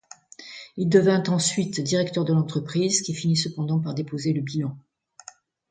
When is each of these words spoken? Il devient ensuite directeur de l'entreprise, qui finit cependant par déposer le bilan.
Il 0.77 0.89
devient 0.89 1.21
ensuite 1.27 1.79
directeur 1.79 2.25
de 2.25 2.33
l'entreprise, 2.33 3.01
qui 3.03 3.13
finit 3.13 3.37
cependant 3.37 3.79
par 3.79 3.93
déposer 3.93 4.33
le 4.33 4.41
bilan. 4.41 4.75